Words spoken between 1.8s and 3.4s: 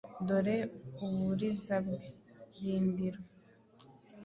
bwe, rindiro,